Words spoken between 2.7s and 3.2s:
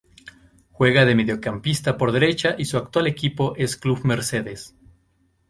actual